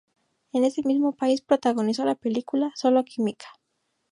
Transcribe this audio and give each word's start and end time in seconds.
En 0.51 0.63
ese 0.63 0.81
mismo 0.81 1.11
país, 1.13 1.41
protagonizó 1.41 2.05
la 2.05 2.15
película 2.15 2.71
"Solo 2.73 3.03
química". 3.03 3.45